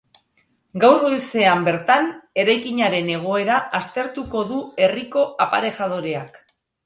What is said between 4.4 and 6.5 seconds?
du herriko aparejadoreak.